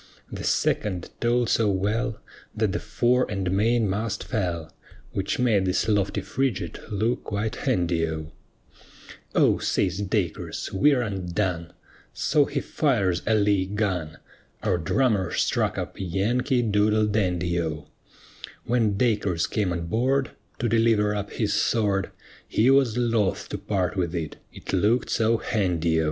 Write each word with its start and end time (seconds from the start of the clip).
The 0.31 0.43
second 0.43 1.11
told 1.19 1.47
so 1.49 1.69
well 1.69 2.17
That 2.55 2.71
the 2.71 2.79
fore 2.79 3.27
and 3.29 3.51
main 3.51 3.87
mast 3.87 4.23
fell, 4.23 4.73
Which 5.11 5.37
made 5.37 5.65
this 5.65 5.87
lofty 5.87 6.21
frigate 6.21 6.91
look 6.91 7.25
quite 7.25 7.57
handy 7.67 8.07
O. 8.07 8.31
"O," 9.35 9.59
says 9.59 9.99
Dacres, 10.01 10.71
"we're 10.73 11.03
undone," 11.03 11.73
So 12.15 12.45
he 12.45 12.61
fires 12.61 13.21
a 13.27 13.35
lee 13.35 13.67
gun. 13.67 14.17
Our 14.63 14.79
drummer 14.79 15.33
struck 15.33 15.77
up 15.77 15.97
"Yankee 15.99 16.63
Doodle 16.63 17.05
Dandy" 17.05 17.59
O; 17.61 17.85
When 18.65 18.97
Dacres 18.97 19.45
came 19.45 19.71
on 19.71 19.85
board 19.85 20.31
To 20.57 20.67
deliver 20.67 21.13
up 21.13 21.29
his 21.33 21.53
sword, 21.53 22.09
He 22.47 22.71
was 22.71 22.97
loth 22.97 23.49
to 23.49 23.57
part 23.59 23.95
with 23.95 24.15
it, 24.15 24.37
it 24.51 24.73
looked 24.73 25.11
so 25.11 25.37
handy 25.37 25.99
O. 25.99 25.99